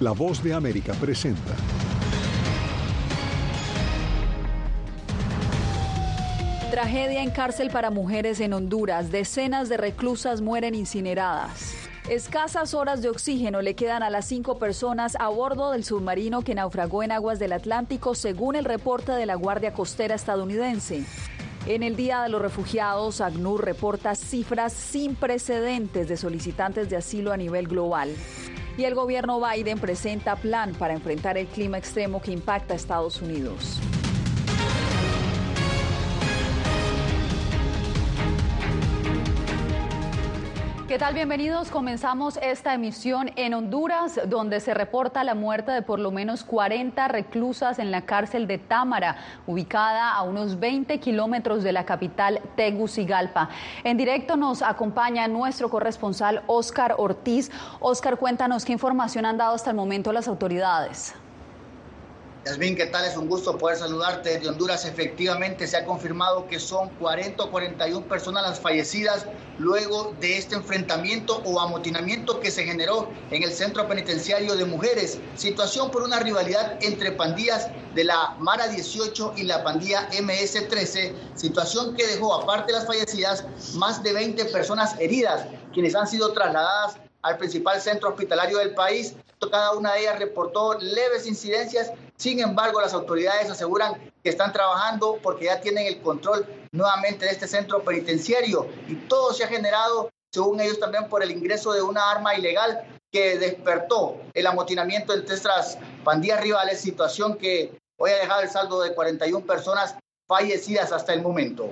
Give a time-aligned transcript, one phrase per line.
[0.00, 1.54] La voz de América presenta.
[6.70, 9.12] Tragedia en cárcel para mujeres en Honduras.
[9.12, 11.74] Decenas de reclusas mueren incineradas.
[12.08, 16.54] Escasas horas de oxígeno le quedan a las cinco personas a bordo del submarino que
[16.54, 21.04] naufragó en aguas del Atlántico, según el reporte de la Guardia Costera estadounidense.
[21.66, 27.32] En el Día de los Refugiados, ACNUR reporta cifras sin precedentes de solicitantes de asilo
[27.32, 28.16] a nivel global.
[28.76, 33.20] Y el gobierno Biden presenta plan para enfrentar el clima extremo que impacta a Estados
[33.20, 33.80] Unidos.
[40.90, 41.14] ¿Qué tal?
[41.14, 41.70] Bienvenidos.
[41.70, 47.06] Comenzamos esta emisión en Honduras, donde se reporta la muerte de por lo menos 40
[47.06, 53.50] reclusas en la cárcel de Támara, ubicada a unos 20 kilómetros de la capital Tegucigalpa.
[53.84, 57.52] En directo nos acompaña nuestro corresponsal Oscar Ortiz.
[57.78, 61.14] Oscar, cuéntanos qué información han dado hasta el momento las autoridades.
[62.46, 63.04] Yasmin, ¿qué tal?
[63.04, 64.86] Es un gusto poder saludarte desde Honduras.
[64.86, 69.26] Efectivamente, se ha confirmado que son 40 o 41 personas las fallecidas
[69.58, 75.18] luego de este enfrentamiento o amotinamiento que se generó en el centro penitenciario de mujeres.
[75.36, 81.12] Situación por una rivalidad entre pandillas de la Mara 18 y la pandilla MS-13.
[81.34, 86.32] Situación que dejó, aparte de las fallecidas, más de 20 personas heridas, quienes han sido
[86.32, 89.14] trasladadas al principal centro hospitalario del país.
[89.48, 95.18] Cada una de ellas reportó leves incidencias sin embargo, las autoridades aseguran que están trabajando
[95.22, 100.10] porque ya tienen el control nuevamente de este centro penitenciario y todo se ha generado,
[100.30, 105.34] según ellos también, por el ingreso de una arma ilegal que despertó el amotinamiento entre
[105.34, 109.94] estas pandillas rivales, situación que hoy ha dejado el saldo de 41 personas
[110.28, 111.70] fallecidas hasta el momento.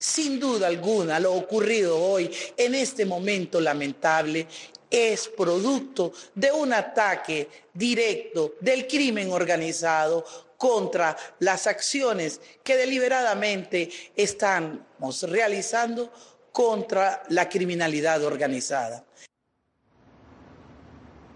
[0.00, 4.48] Sin duda alguna, lo ocurrido hoy en este momento lamentable
[4.90, 10.24] es producto de un ataque directo del crimen organizado
[10.56, 16.12] contra las acciones que deliberadamente estamos realizando
[16.52, 19.04] contra la criminalidad organizada.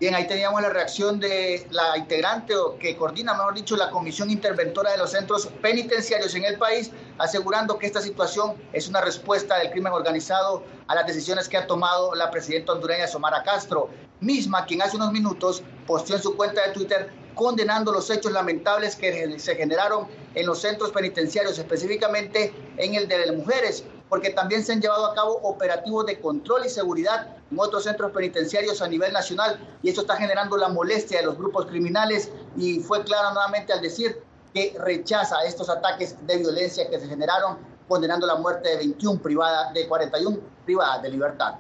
[0.03, 4.33] Bien, ahí teníamos la reacción de la integrante o que coordina, mejor dicho, la Comisión
[4.33, 9.59] Interventora de los Centros Penitenciarios en el país, asegurando que esta situación es una respuesta
[9.59, 14.67] del crimen organizado a las decisiones que ha tomado la presidenta hondureña Somara Castro, misma
[14.67, 19.39] quien hace unos minutos posteó en su cuenta de Twitter condenando los hechos lamentables que
[19.39, 24.75] se generaron en los centros penitenciarios, específicamente en el de las mujeres, porque también se
[24.75, 29.11] han llevado a cabo operativos de control y seguridad en otros centros penitenciarios a nivel
[29.11, 33.73] nacional y esto está generando la molestia de los grupos criminales y fue claro nuevamente
[33.73, 34.23] al decir
[34.53, 37.57] que rechaza estos ataques de violencia que se generaron
[37.89, 41.55] condenando la muerte de 21 privadas, de 41 privadas de libertad.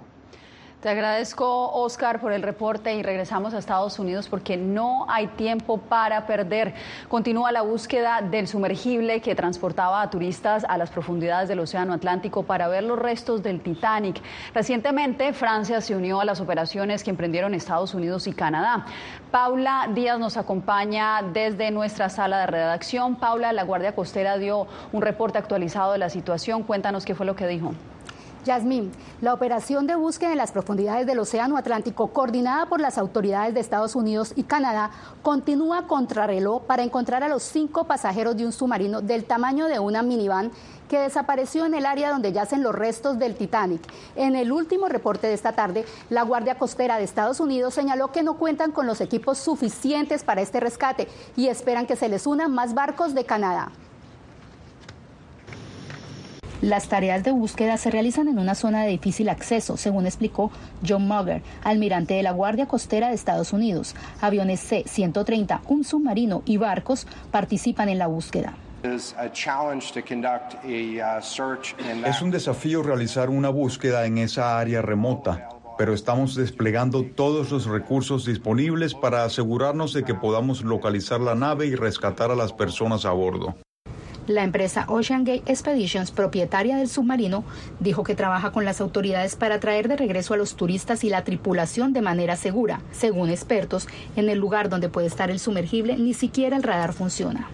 [0.82, 5.78] Te agradezco, Oscar, por el reporte y regresamos a Estados Unidos porque no hay tiempo
[5.78, 6.74] para perder.
[7.08, 12.42] Continúa la búsqueda del sumergible que transportaba a turistas a las profundidades del Océano Atlántico
[12.42, 14.20] para ver los restos del Titanic.
[14.54, 18.84] Recientemente, Francia se unió a las operaciones que emprendieron Estados Unidos y Canadá.
[19.30, 23.14] Paula Díaz nos acompaña desde nuestra sala de redacción.
[23.14, 26.64] Paula, la Guardia Costera dio un reporte actualizado de la situación.
[26.64, 27.72] Cuéntanos qué fue lo que dijo.
[28.44, 33.54] Yasmín, la operación de búsqueda en las profundidades del Océano Atlántico, coordinada por las autoridades
[33.54, 34.90] de Estados Unidos y Canadá,
[35.22, 40.02] continúa contrarreloj para encontrar a los cinco pasajeros de un submarino del tamaño de una
[40.02, 40.50] minivan
[40.88, 43.80] que desapareció en el área donde yacen los restos del Titanic.
[44.16, 48.22] En el último reporte de esta tarde, la Guardia Costera de Estados Unidos señaló que
[48.22, 52.52] no cuentan con los equipos suficientes para este rescate y esperan que se les unan
[52.52, 53.70] más barcos de Canadá.
[56.62, 60.52] Las tareas de búsqueda se realizan en una zona de difícil acceso, según explicó
[60.86, 63.96] John Mugger, almirante de la Guardia Costera de Estados Unidos.
[64.20, 68.54] Aviones C-130, un submarino y barcos participan en la búsqueda.
[68.84, 68.94] Uh,
[72.06, 77.66] es un desafío realizar una búsqueda en esa área remota, pero estamos desplegando todos los
[77.66, 83.04] recursos disponibles para asegurarnos de que podamos localizar la nave y rescatar a las personas
[83.04, 83.56] a bordo.
[84.28, 87.44] La empresa Ocean Gate Expeditions, propietaria del submarino,
[87.80, 91.24] dijo que trabaja con las autoridades para traer de regreso a los turistas y la
[91.24, 92.80] tripulación de manera segura.
[92.92, 97.48] Según expertos, en el lugar donde puede estar el sumergible ni siquiera el radar funciona.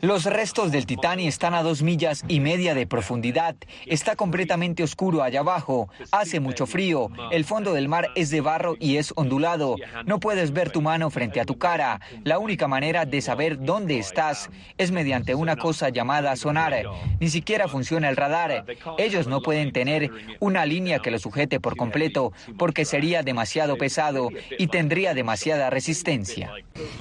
[0.00, 3.54] Los restos del Titanic están a dos millas y media de profundidad.
[3.84, 5.90] Está completamente oscuro allá abajo.
[6.10, 7.10] Hace mucho frío.
[7.30, 9.76] El fondo del mar es de barro y es ondulado.
[10.06, 12.00] No puedes ver tu mano frente a tu cara.
[12.22, 14.48] La única manera de saber dónde estás
[14.78, 16.84] es mediante una cosa llamada sonar.
[17.20, 18.64] Ni siquiera funciona el radar.
[18.96, 20.10] Ellos no pueden tener
[20.40, 26.52] una línea que lo sujete por completo porque sería demasiado pesado y tendría demasiada resistencia.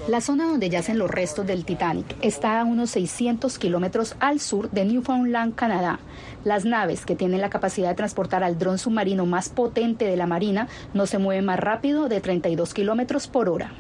[0.10, 4.70] La zona donde yacen los restos del Titanic está a unos 600 kilómetros al sur
[4.72, 6.00] de Newfoundland, Canadá.
[6.44, 10.28] Las naves que tienen la capacidad de transportar al dron submarino más potente de la
[10.28, 13.72] Marina no se mueven más rápido de 32 kilómetros por hora.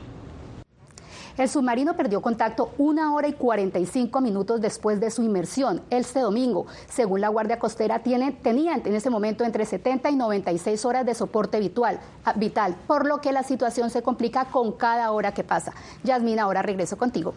[1.36, 6.68] El submarino perdió contacto una hora y 45 minutos después de su inmersión este domingo.
[6.88, 11.16] Según la Guardia Costera, tiene, tenía en ese momento entre 70 y 96 horas de
[11.16, 12.00] soporte vital,
[12.36, 15.74] vital, por lo que la situación se complica con cada hora que pasa.
[16.04, 17.34] Yasmina, ahora regreso contigo.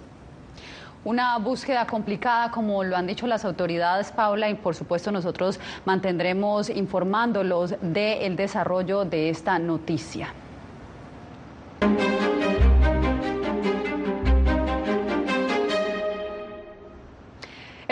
[1.06, 6.69] Una búsqueda complicada, como lo han dicho las autoridades, Paula, y por supuesto nosotros mantendremos
[6.69, 10.35] informándolos del desarrollo de esta noticia.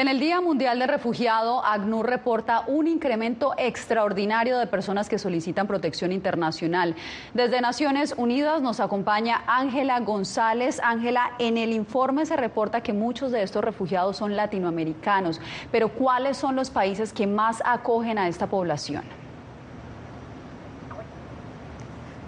[0.04, 5.66] En el Día Mundial del Refugiado, ACNUR reporta un incremento extraordinario de personas que solicitan
[5.66, 6.94] protección internacional.
[7.32, 10.78] Desde Naciones Unidas nos acompaña Ángela González.
[10.84, 15.40] Ángela, en el informe se reporta que muchos de estos refugiados son latinoamericanos,
[15.72, 19.23] pero ¿cuáles son los países que más acogen a esta población?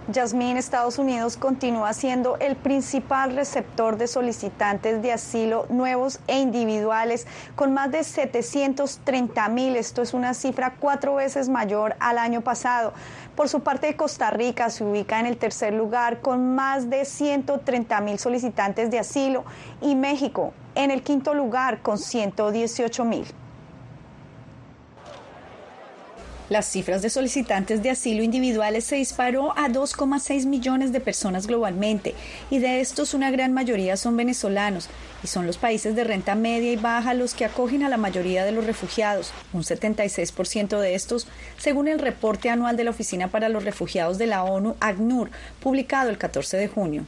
[0.08, 7.26] Yasmín, Estados Unidos continúa siendo el principal receptor de solicitantes de asilo nuevos e individuales,
[7.56, 9.74] con más de 730 mil.
[9.74, 12.92] Esto es una cifra cuatro veces mayor al año pasado.
[13.34, 18.00] Por su parte, Costa Rica se ubica en el tercer lugar con más de 130
[18.00, 19.44] mil solicitantes de asilo
[19.82, 23.26] y México en el quinto lugar con 118 mil.
[26.48, 32.14] Las cifras de solicitantes de asilo individuales se disparó a 2,6 millones de personas globalmente
[32.50, 34.88] y de estos una gran mayoría son venezolanos
[35.24, 38.44] y son los países de renta media y baja los que acogen a la mayoría
[38.44, 41.26] de los refugiados, un 76% de estos,
[41.58, 46.10] según el reporte anual de la Oficina para los Refugiados de la ONU, ACNUR, publicado
[46.10, 47.06] el 14 de junio.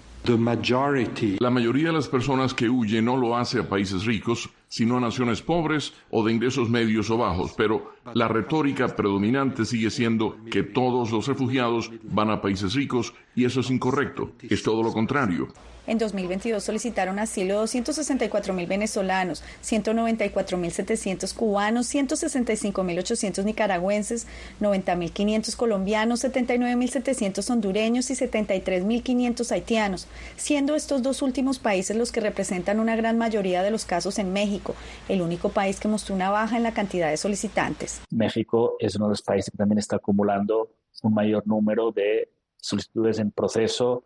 [1.38, 5.00] La mayoría de las personas que huyen no lo hace a países ricos, sino a
[5.00, 10.62] naciones pobres o de ingresos medios o bajos, pero la retórica predominante sigue siendo que
[10.62, 15.48] todos los refugiados van a países ricos y eso es incorrecto, es todo lo contrario.
[15.88, 24.26] En 2022 solicitaron asilo 264 mil venezolanos, 194 mil 700 cubanos, 165 mil 800 nicaragüenses,
[24.60, 30.06] 90 mil 500 colombianos, 79 mil 700 hondureños y 73 mil 500 haitianos,
[30.36, 34.34] siendo estos dos últimos países los que representan una gran mayoría de los casos en
[34.34, 34.74] México,
[35.08, 38.02] el único país que mostró una baja en la cantidad de solicitantes.
[38.10, 40.68] México es uno de los países que también está acumulando
[41.02, 44.04] un mayor número de solicitudes en proceso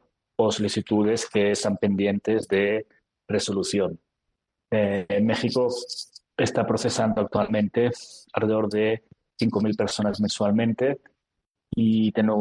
[0.50, 2.86] solicitudes que están pendientes de
[3.28, 4.00] resolución.
[4.70, 5.68] Eh, en México
[6.36, 7.90] está procesando actualmente
[8.32, 9.04] alrededor de
[9.38, 11.00] 5.000 personas mensualmente
[11.74, 12.32] y tiene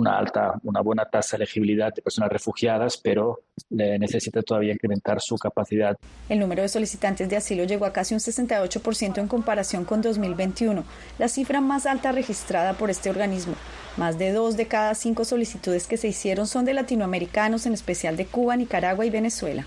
[0.00, 5.36] una alta, una buena tasa de elegibilidad de personas refugiadas, pero necesita todavía incrementar su
[5.36, 5.96] capacidad.
[6.28, 10.84] El número de solicitantes de asilo llegó a casi un 68% en comparación con 2021,
[11.18, 13.54] la cifra más alta registrada por este organismo.
[13.96, 18.16] Más de dos de cada cinco solicitudes que se hicieron son de latinoamericanos, en especial
[18.16, 19.66] de Cuba, Nicaragua y Venezuela.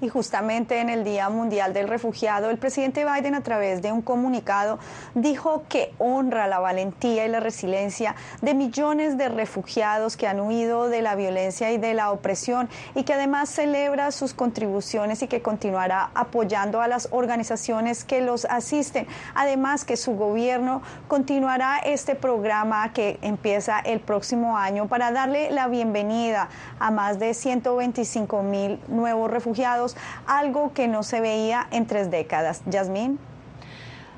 [0.00, 4.00] Y justamente en el Día Mundial del Refugiado, el presidente Biden a través de un
[4.00, 4.78] comunicado
[5.14, 10.88] dijo que honra la valentía y la resiliencia de millones de refugiados que han huido
[10.88, 15.42] de la violencia y de la opresión y que además celebra sus contribuciones y que
[15.42, 19.08] continuará apoyando a las organizaciones que los asisten.
[19.34, 25.66] Además que su gobierno continuará este programa que empieza el próximo año para darle la
[25.66, 29.87] bienvenida a más de 125 mil nuevos refugiados
[30.26, 32.62] algo que no se veía en tres décadas.
[32.66, 33.18] Yasmín.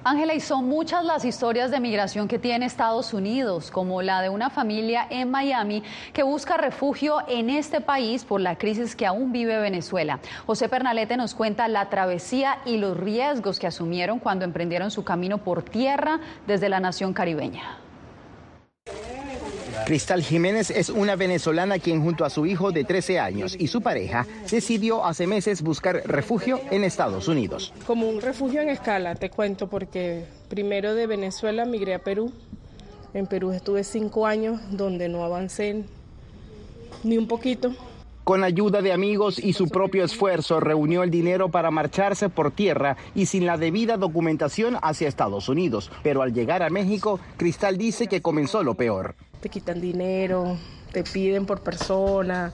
[0.02, 4.30] Ángela, y son muchas las historias de migración que tiene Estados Unidos, como la de
[4.30, 5.82] una familia en Miami
[6.14, 10.18] que busca refugio en este país por la crisis que aún vive Venezuela.
[10.46, 15.36] José Pernalete nos cuenta la travesía y los riesgos que asumieron cuando emprendieron su camino
[15.36, 17.76] por tierra desde la nación caribeña.
[19.86, 23.80] Cristal Jiménez es una venezolana quien junto a su hijo de 13 años y su
[23.80, 27.72] pareja decidió hace meses buscar refugio en Estados Unidos.
[27.86, 32.32] Como un refugio en escala, te cuento, porque primero de Venezuela migré a Perú.
[33.14, 35.84] En Perú estuve cinco años donde no avancé
[37.02, 37.72] ni un poquito
[38.24, 42.96] Con ayuda de amigos y su propio esfuerzo, reunió el dinero para marcharse por tierra
[43.14, 45.90] y sin la debida documentación hacia Estados Unidos.
[46.02, 49.16] Pero al llegar a México, Cristal dice que comenzó lo peor.
[49.40, 50.58] Te quitan dinero,
[50.92, 52.52] te piden por persona.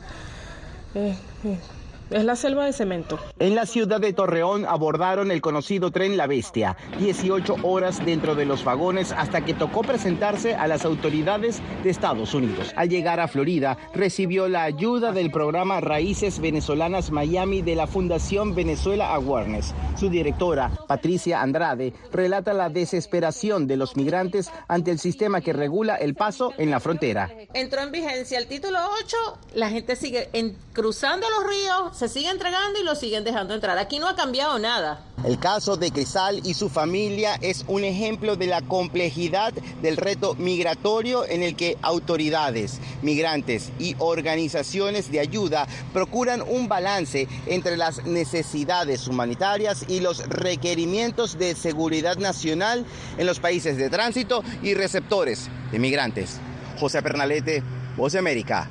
[0.95, 1.61] Eh, eh,
[2.11, 3.19] es la selva de cemento.
[3.39, 8.47] En la ciudad de Torreón abordaron el conocido tren La Bestia, 18 horas dentro de
[8.47, 12.73] los vagones hasta que tocó presentarse a las autoridades de Estados Unidos.
[12.77, 18.55] Al llegar a Florida, recibió la ayuda del programa Raíces Venezolanas Miami de la Fundación
[18.55, 19.75] Venezuela Awareness.
[19.99, 25.97] Su directora, Patricia Andrade, relata la desesperación de los migrantes ante el sistema que regula
[25.97, 27.31] el paso en la frontera.
[27.55, 29.17] Entró en vigencia el título 8,
[29.55, 30.29] la gente sigue
[30.73, 33.79] cruzando los ríos se sigue entregando y lo siguen dejando entrar.
[33.79, 35.01] Aquí no ha cambiado nada.
[35.25, 40.35] El caso de Crisal y su familia es un ejemplo de la complejidad del reto
[40.35, 48.05] migratorio en el que autoridades, migrantes y organizaciones de ayuda procuran un balance entre las
[48.05, 52.85] necesidades humanitarias y los requerimientos de seguridad nacional
[53.17, 56.41] en los países de tránsito y receptores de migrantes.
[56.79, 57.63] José Pernalete,
[57.97, 58.69] Voz de América,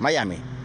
[0.00, 0.57] Miami.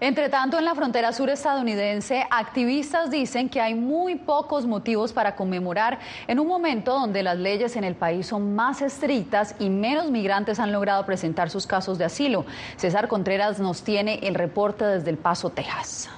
[0.00, 5.36] Entre tanto, en la frontera sur estadounidense, activistas dicen que hay muy pocos motivos para
[5.36, 10.10] conmemorar en un momento donde las leyes en el país son más estrictas y menos
[10.10, 12.44] migrantes han logrado presentar sus casos de asilo.
[12.76, 16.08] César Contreras nos tiene el reporte desde El Paso, Texas.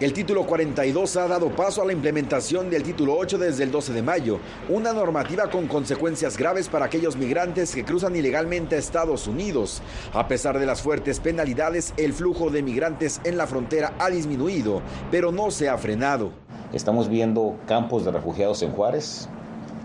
[0.00, 3.92] El título 42 ha dado paso a la implementación del título 8 desde el 12
[3.92, 4.38] de mayo,
[4.70, 9.82] una normativa con consecuencias graves para aquellos migrantes que cruzan ilegalmente a Estados Unidos.
[10.14, 14.80] A pesar de las fuertes penalidades, el flujo de migrantes en la frontera ha disminuido,
[15.10, 16.32] pero no se ha frenado.
[16.72, 19.28] Estamos viendo campos de refugiados en Juárez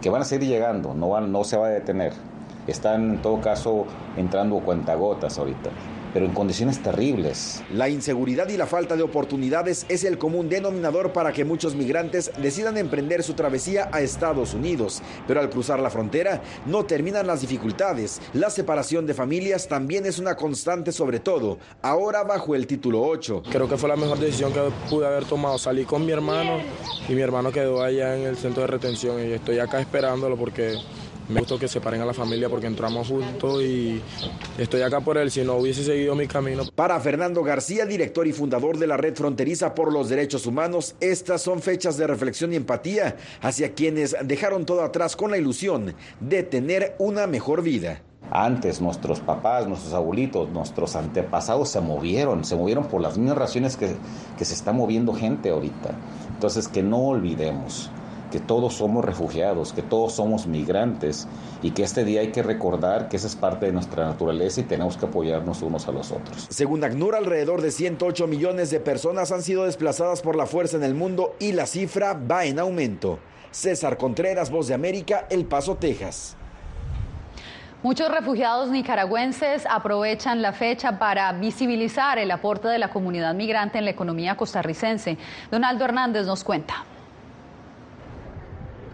[0.02, 2.14] que van a seguir llegando, no, se va a detener.
[2.68, 5.72] Están en todo caso entrando cuentagotas ahorita
[6.16, 7.62] pero en condiciones terribles.
[7.74, 12.32] La inseguridad y la falta de oportunidades es el común denominador para que muchos migrantes
[12.42, 17.42] decidan emprender su travesía a Estados Unidos, pero al cruzar la frontera no terminan las
[17.42, 18.22] dificultades.
[18.32, 23.44] La separación de familias también es una constante sobre todo, ahora bajo el título 8.
[23.52, 25.58] Creo que fue la mejor decisión que pude haber tomado.
[25.58, 26.60] Salí con mi hermano
[27.10, 30.78] y mi hermano quedó allá en el centro de retención y estoy acá esperándolo porque
[31.28, 34.02] me gustó que separen a la familia porque entramos juntos y
[34.58, 36.64] estoy acá por él si no hubiese seguido mi camino.
[36.76, 41.42] Para Fernando García, director y fundador de la Red Fronteriza por los Derechos Humanos, estas
[41.42, 46.44] son fechas de reflexión y empatía hacia quienes dejaron todo atrás con la ilusión de
[46.44, 48.02] tener una mejor vida.
[48.32, 53.78] Antes nuestros papás, nuestros abuelitos, nuestros antepasados se movieron, se movieron por las mismas razones
[53.78, 53.96] que,
[54.38, 55.92] que se está moviendo gente ahorita.
[56.34, 57.92] Entonces que no olvidemos
[58.32, 61.28] que todos somos refugiados, que todos somos migrantes
[61.62, 64.64] y que este día hay que recordar que esa es parte de nuestra naturaleza y
[64.64, 66.48] tenemos que apoyarnos unos a los otros.
[66.50, 70.84] Según ACNUR, alrededor de 108 millones de personas han sido desplazadas por la fuerza en
[70.84, 73.20] el mundo y la cifra va en aumento.
[73.52, 76.36] César Contreras, Voz de América, El Paso, Texas.
[77.84, 83.86] Muchos refugiados nicaragüenses aprovechan la fecha para visibilizar el aporte de la comunidad migrante en
[83.86, 85.20] la economía costarricense.
[85.52, 86.84] Donaldo Hernández nos cuenta.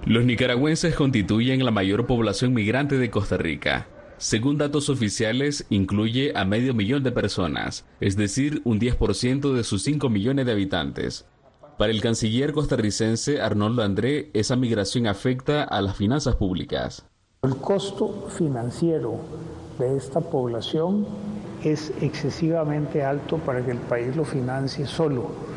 [0.05, 3.87] Los nicaragüenses constituyen la mayor población migrante de Costa Rica.
[4.17, 9.83] Según datos oficiales, incluye a medio millón de personas, es decir, un 10% de sus
[9.83, 11.27] 5 millones de habitantes.
[11.77, 17.05] Para el canciller costarricense Arnoldo André, esa migración afecta a las finanzas públicas.
[17.43, 19.19] El costo financiero
[19.77, 21.05] de esta población
[21.63, 25.50] es excesivamente alto para que el país lo financie solo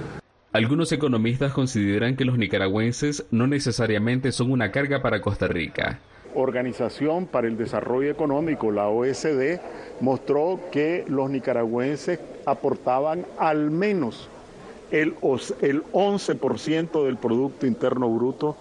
[0.55, 5.99] algunos economistas consideran que los nicaragüenses no necesariamente son una carga para Costa Rica.
[6.33, 9.59] Organización para el Desarrollo Económico, la OSD,
[10.01, 14.29] mostró que los nicaragüenses aportaban al menos
[14.93, 15.15] el,
[15.61, 18.57] el 11% del Producto Interno Bruto.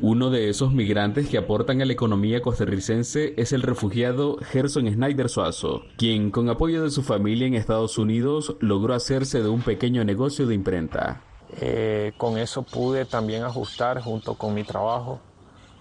[0.00, 5.28] Uno de esos migrantes que aportan a la economía costarricense es el refugiado Gerson Snyder
[5.28, 10.04] Suazo, quien con apoyo de su familia en Estados Unidos logró hacerse de un pequeño
[10.04, 11.20] negocio de imprenta.
[11.60, 15.20] Eh, con eso pude también ajustar junto con mi trabajo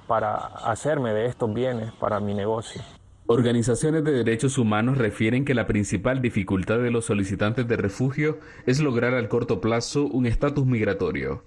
[0.08, 2.82] para hacerme de estos bienes para mi negocio.
[3.26, 8.80] Organizaciones de derechos humanos refieren que la principal dificultad de los solicitantes de refugio es
[8.80, 11.44] lograr al corto plazo un estatus migratorio.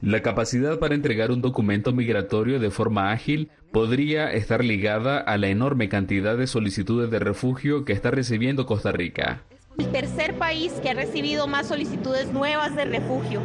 [0.00, 5.48] La capacidad para entregar un documento migratorio de forma ágil podría estar ligada a la
[5.48, 9.42] enorme cantidad de solicitudes de refugio que está recibiendo Costa Rica
[9.78, 13.40] el tercer país que ha recibido más solicitudes nuevas de refugio.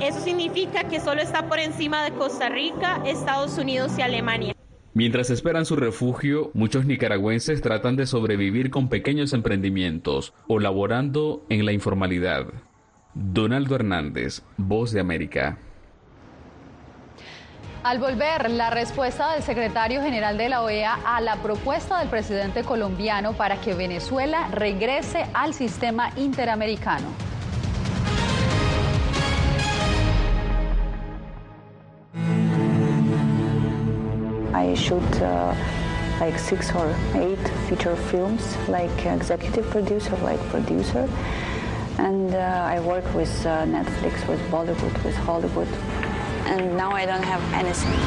[0.00, 4.54] Eso significa que solo está por encima de Costa Rica, Estados Unidos y Alemania.
[4.92, 11.64] Mientras esperan su refugio, muchos nicaragüenses tratan de sobrevivir con pequeños emprendimientos o laborando en
[11.64, 12.46] la informalidad.
[13.14, 15.58] Donaldo Hernández, Voz de América.
[17.82, 22.64] Al volver, la respuesta del secretario general de la OEA a la propuesta del presidente
[22.64, 27.35] colombiano para que Venezuela regrese al sistema interamericano.
[34.56, 35.54] I shoot uh,
[36.18, 41.06] like six or eight feature films, like executive producer, like producer.
[41.98, 45.68] And uh, I work with uh, Netflix, with Bollywood, with Hollywood.
[46.46, 48.00] And now I don't have anything.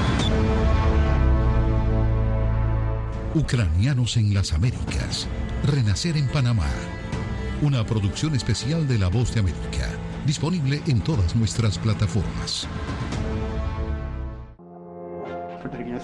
[3.35, 5.27] Ucranianos en las Américas.
[5.63, 6.65] Renacer en Panamá.
[7.61, 9.87] Una producción especial de La Voz de América.
[10.25, 12.67] Disponible en todas nuestras plataformas.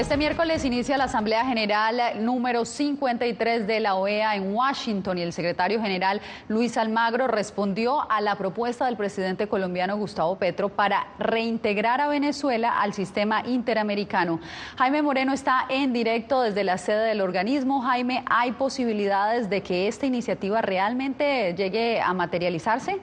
[0.00, 5.34] Este miércoles inicia la Asamblea General número 53 de la OEA en Washington y el
[5.34, 12.00] secretario general Luis Almagro respondió a la propuesta del presidente colombiano Gustavo Petro para reintegrar
[12.00, 14.40] a Venezuela al sistema interamericano.
[14.78, 17.82] Jaime Moreno está en directo desde la sede del organismo.
[17.82, 23.00] Jaime, ¿hay posibilidades de que esta iniciativa realmente llegue a materializarse?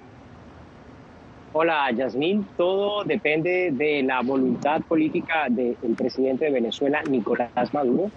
[1.53, 2.45] Hola, Yasmín.
[2.57, 8.11] Todo depende de la voluntad política del presidente de Venezuela, Nicolás Maduro.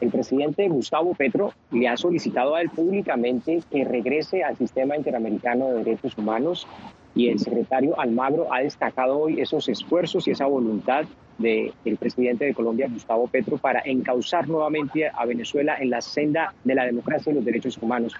[0.00, 5.68] El presidente Gustavo Petro le ha solicitado a él públicamente que regrese al sistema interamericano
[5.68, 6.66] de derechos humanos
[7.14, 11.04] y el secretario Almagro ha destacado hoy esos esfuerzos y esa voluntad
[11.38, 16.74] del presidente de Colombia, Gustavo Petro, para encauzar nuevamente a Venezuela en la senda de
[16.74, 18.12] la democracia y los derechos humanos.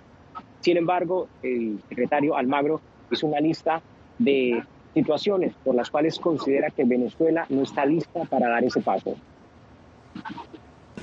[0.60, 3.82] Sin embargo, el secretario Almagro hizo una lista
[4.18, 4.62] de
[4.94, 9.16] situaciones por las cuales considera que Venezuela no está lista para dar ese paso.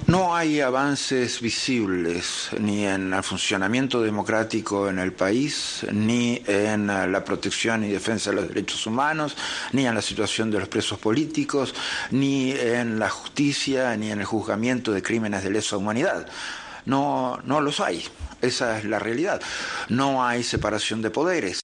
[0.07, 7.23] No hay avances visibles ni en el funcionamiento democrático en el país, ni en la
[7.23, 9.35] protección y defensa de los derechos humanos,
[9.71, 11.75] ni en la situación de los presos políticos,
[12.11, 16.27] ni en la justicia, ni en el juzgamiento de crímenes de lesa humanidad.
[16.85, 18.03] No, no los hay.
[18.41, 19.41] Esa es la realidad.
[19.89, 21.59] No hay separación de poderes.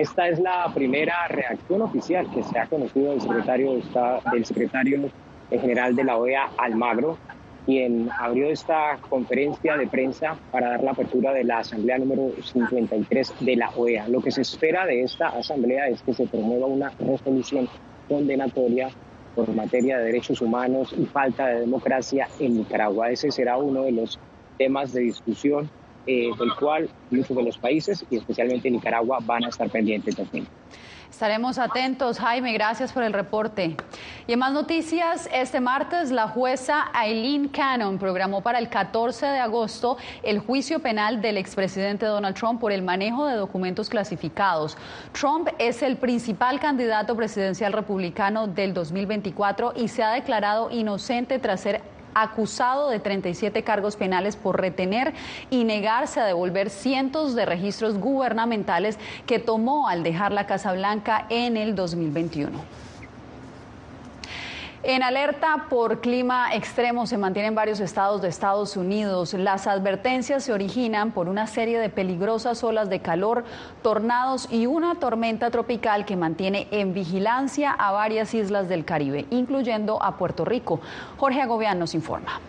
[0.00, 3.74] Esta es la primera reacción oficial que se ha conocido del secretario,
[4.32, 5.10] del secretario
[5.50, 7.18] general de la OEA, Almagro,
[7.66, 13.34] quien abrió esta conferencia de prensa para dar la apertura de la asamblea número 53
[13.40, 14.08] de la OEA.
[14.08, 17.68] Lo que se espera de esta asamblea es que se promueva una resolución
[18.08, 18.88] condenatoria
[19.34, 23.10] por materia de derechos humanos y falta de democracia en Nicaragua.
[23.10, 24.18] Ese será uno de los
[24.56, 25.68] temas de discusión
[26.06, 30.46] eh, del cual muchos de los países y especialmente Nicaragua van a estar pendientes también.
[31.10, 33.76] Estaremos atentos, Jaime, gracias por el reporte.
[34.26, 39.38] Y en más noticias, este martes la jueza Eileen Cannon programó para el 14 de
[39.38, 44.78] agosto el juicio penal del expresidente Donald Trump por el manejo de documentos clasificados.
[45.12, 51.60] Trump es el principal candidato presidencial republicano del 2024 y se ha declarado inocente tras
[51.60, 51.82] ser
[52.14, 55.14] acusado de 37 cargos penales por retener
[55.50, 61.26] y negarse a devolver cientos de registros gubernamentales que tomó al dejar la Casa Blanca
[61.30, 62.89] en el 2021.
[64.82, 69.34] En alerta por clima extremo se mantienen varios estados de Estados Unidos.
[69.34, 73.44] Las advertencias se originan por una serie de peligrosas olas de calor,
[73.82, 80.02] tornados y una tormenta tropical que mantiene en vigilancia a varias islas del Caribe, incluyendo
[80.02, 80.80] a Puerto Rico.
[81.18, 82.40] Jorge Agobián nos informa.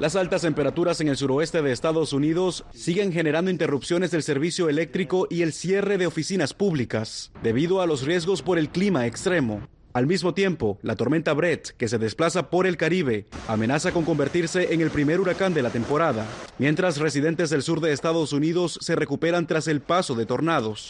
[0.00, 5.28] Las altas temperaturas en el suroeste de Estados Unidos siguen generando interrupciones del servicio eléctrico
[5.30, 9.60] y el cierre de oficinas públicas debido a los riesgos por el clima extremo.
[9.94, 14.74] Al mismo tiempo, la tormenta Brett, que se desplaza por el Caribe, amenaza con convertirse
[14.74, 16.26] en el primer huracán de la temporada,
[16.58, 20.88] mientras residentes del sur de Estados Unidos se recuperan tras el paso de tornados.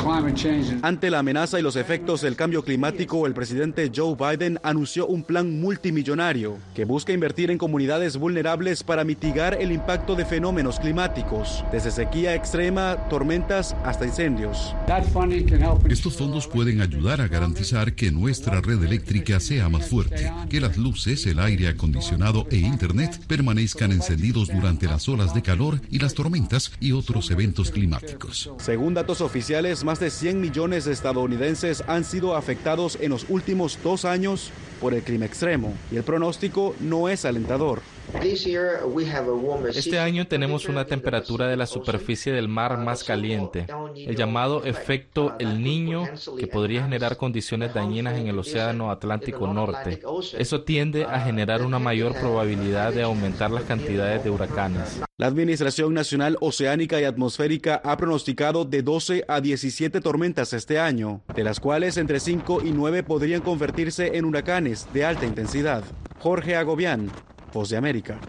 [0.82, 5.22] Ante la amenaza y los efectos del cambio climático, el presidente Joe Biden anunció un
[5.22, 11.64] plan multimillonario que busca invertir en comunidades vulnerables para mitigar el impacto de fenómenos climáticos,
[11.70, 14.74] desde sequía extrema, tormentas hasta incendios.
[15.88, 20.61] Estos fondos pueden ayudar a garantizar que nuestra red eléctrica eléctrica sea más fuerte, que
[20.61, 25.98] las luces, el aire acondicionado e Internet permanezcan encendidos durante las olas de calor y
[25.98, 28.51] las tormentas y otros eventos climáticos.
[28.59, 33.79] Según datos oficiales, más de 100 millones de estadounidenses han sido afectados en los últimos
[33.85, 37.83] dos años por el clima extremo y el pronóstico no es alentador.
[39.75, 45.35] Este año tenemos una temperatura de la superficie del mar más caliente, el llamado efecto
[45.38, 46.05] El Niño,
[46.38, 50.01] que podría generar condiciones dañinas en el Océano Atlántico Norte.
[50.38, 55.01] Eso tiende a generar una mayor probabilidad de aumentar las cantidades de huracanes.
[55.18, 61.23] La Administración Nacional Oceánica y Atmosférica ha pronosticado de 12 a 17 tormentas este año,
[61.35, 65.83] de las cuales entre 5 y 9 podrían convertirse en huracanes de alta intensidad.
[66.21, 67.11] Jorge Agobián,
[67.52, 68.20] Voz de América.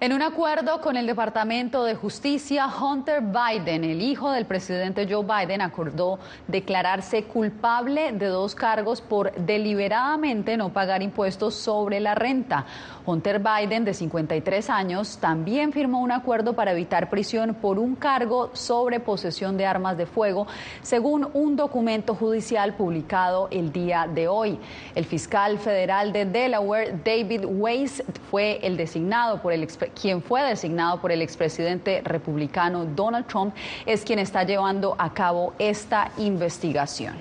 [0.00, 5.24] En un acuerdo con el Departamento de Justicia, Hunter Biden, el hijo del presidente Joe
[5.24, 12.66] Biden, acordó declararse culpable de dos cargos por deliberadamente no pagar impuestos sobre la renta.
[13.06, 18.50] Hunter Biden, de 53 años, también firmó un acuerdo para evitar prisión por un cargo
[18.52, 20.48] sobre posesión de armas de fuego,
[20.82, 24.58] según un documento judicial publicado el día de hoy.
[24.96, 29.62] El fiscal federal de Delaware, David Weiss, fue el designado por el
[30.00, 33.54] quien fue designado por el expresidente republicano Donald Trump,
[33.86, 37.14] es quien está llevando a cabo esta investigación.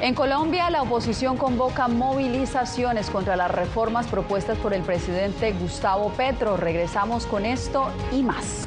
[0.00, 6.56] En Colombia, la oposición convoca movilizaciones contra las reformas propuestas por el presidente Gustavo Petro.
[6.56, 8.66] Regresamos con esto y más.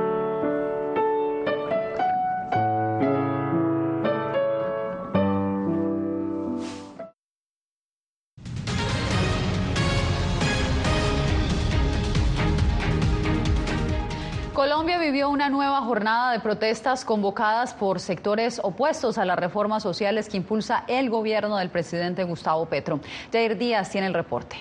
[15.27, 20.83] Una nueva jornada de protestas convocadas por sectores opuestos a las reformas sociales que impulsa
[20.87, 22.99] el gobierno del presidente Gustavo Petro.
[23.31, 24.57] Jair Díaz tiene el reporte.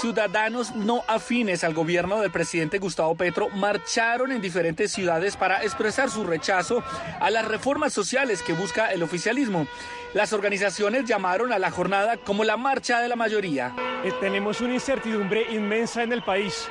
[0.00, 6.08] Ciudadanos no afines al gobierno del presidente Gustavo Petro marcharon en diferentes ciudades para expresar
[6.08, 6.84] su rechazo
[7.18, 9.66] a las reformas sociales que busca el oficialismo.
[10.14, 13.74] Las organizaciones llamaron a la jornada como la marcha de la mayoría.
[14.04, 16.68] Eh, tenemos una incertidumbre inmensa en el país.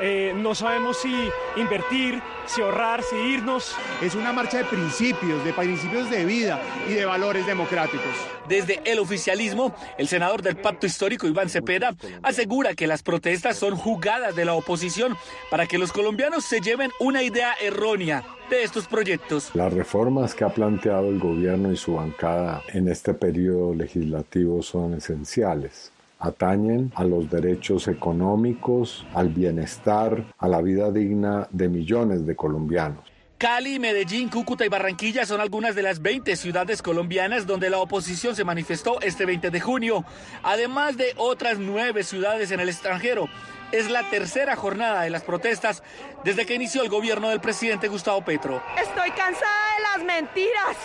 [0.00, 3.74] Eh, no sabemos si invertir, si ahorrar, si irnos.
[4.00, 8.12] Es una marcha de principios, de principios de vida y de valores democráticos.
[8.48, 13.76] Desde el oficialismo, el senador del Pacto Histórico, Iván Cepeda, asegura que las protestas son
[13.76, 15.16] jugadas de la oposición
[15.50, 19.50] para que los colombianos se lleven una idea errónea de estos proyectos.
[19.54, 24.94] Las reformas que ha planteado el gobierno y su bancada en este periodo legislativo son
[24.94, 32.36] esenciales atañen a los derechos económicos, al bienestar, a la vida digna de millones de
[32.36, 33.12] colombianos.
[33.38, 38.36] Cali, Medellín, Cúcuta y Barranquilla son algunas de las 20 ciudades colombianas donde la oposición
[38.36, 40.04] se manifestó este 20 de junio,
[40.44, 43.28] además de otras nueve ciudades en el extranjero.
[43.72, 45.82] Es la tercera jornada de las protestas
[46.22, 48.62] desde que inició el gobierno del presidente Gustavo Petro.
[48.80, 50.76] Estoy cansada de las mentiras,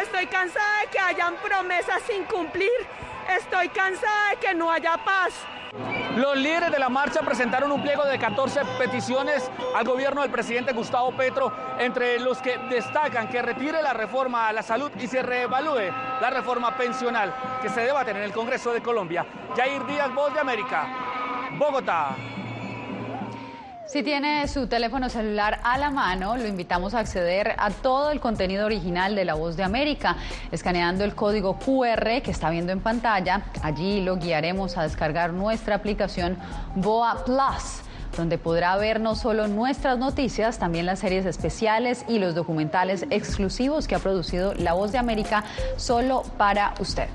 [0.00, 2.70] estoy cansada de que hayan promesas sin cumplir
[3.28, 5.34] Estoy cansada de que no haya paz.
[6.16, 10.72] Los líderes de la marcha presentaron un pliego de 14 peticiones al gobierno del presidente
[10.72, 15.22] Gustavo Petro, entre los que destacan que retire la reforma a la salud y se
[15.22, 19.26] reevalúe la reforma pensional que se debate en el Congreso de Colombia.
[19.54, 20.88] Jair Díaz, Voz de América,
[21.58, 22.16] Bogotá.
[23.88, 28.20] Si tiene su teléfono celular a la mano, lo invitamos a acceder a todo el
[28.20, 30.16] contenido original de La Voz de América,
[30.52, 33.44] escaneando el código QR que está viendo en pantalla.
[33.62, 36.36] Allí lo guiaremos a descargar nuestra aplicación
[36.74, 37.80] Boa Plus
[38.14, 43.86] donde podrá ver no solo nuestras noticias, también las series especiales y los documentales exclusivos
[43.86, 45.44] que ha producido La Voz de América
[45.76, 47.08] solo para usted.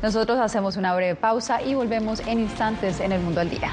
[0.00, 3.72] Nosotros hacemos una breve pausa y volvemos en instantes en el mundo al día.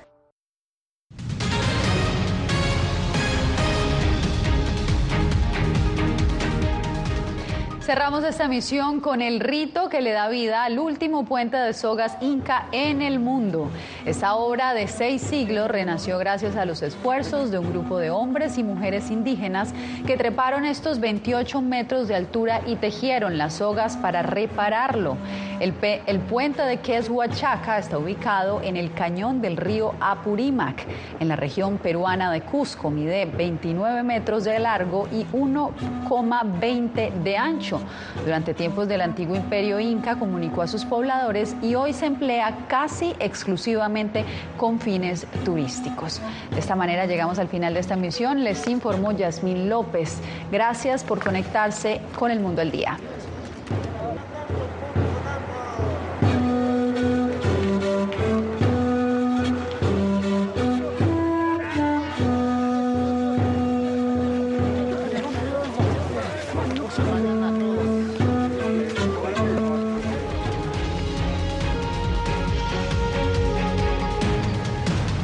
[7.91, 12.15] Cerramos esta misión con el rito que le da vida al último puente de sogas
[12.21, 13.69] inca en el mundo.
[14.05, 18.57] Esta obra de seis siglos renació gracias a los esfuerzos de un grupo de hombres
[18.57, 19.73] y mujeres indígenas
[20.07, 25.17] que treparon estos 28 metros de altura y tejieron las sogas para repararlo.
[25.59, 25.73] El,
[26.21, 30.87] puente de Queshuachaca está ubicado en el cañón del río Apurímac,
[31.19, 32.89] en la región peruana de Cusco.
[32.89, 37.80] Mide 29 metros de largo y 1,20 de ancho
[38.23, 43.15] durante tiempos del antiguo imperio inca, comunicó a sus pobladores y hoy se emplea casi
[43.19, 44.25] exclusivamente
[44.57, 46.21] con fines turísticos.
[46.51, 48.43] De esta manera llegamos al final de esta emisión.
[48.43, 50.19] Les informó Yasmín López.
[50.51, 52.97] Gracias por conectarse con el mundo al día.